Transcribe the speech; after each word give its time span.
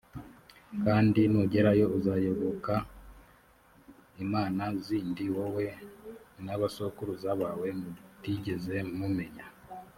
kandi 0.83 1.21
nugerayo, 1.31 1.85
uzayoboka 1.97 2.73
imana 4.23 4.63
zindi 4.85 5.23
wowe 5.35 5.65
n’abasokuruza 6.43 7.29
bawe 7.41 7.67
mutigeze 7.79 8.75
mumenya: 8.97 9.45